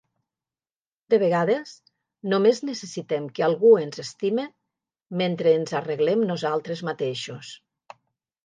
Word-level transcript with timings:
De 1.13 1.19
vegades, 1.23 1.73
només 2.33 2.61
necessitem 2.71 3.27
que 3.39 3.45
algú 3.49 3.75
ens 3.83 4.03
estime, 4.05 4.47
mentre 5.23 5.55
ens 5.59 5.77
arreglem 5.83 6.25
nosaltres 6.33 6.83
mateixos. 6.91 7.53